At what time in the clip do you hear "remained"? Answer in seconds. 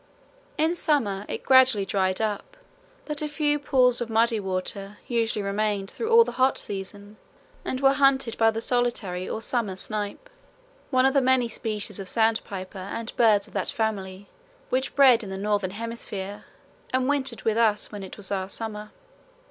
5.43-5.91